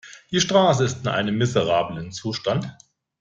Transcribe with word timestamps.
Die 0.31 0.39
Straße 0.41 0.83
ist 0.85 1.01
in 1.01 1.09
einem 1.09 1.37
miserablen 1.37 2.11
Zustand. 2.11 2.75